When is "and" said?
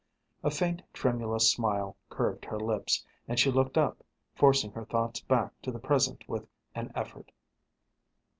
3.27-3.39